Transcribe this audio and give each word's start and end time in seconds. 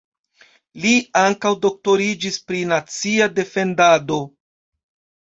Li 0.85 0.93
ankaŭ 1.25 1.51
doktoriĝis 1.67 2.41
pri 2.49 2.65
nacia 2.75 3.31
defendado. 3.39 4.23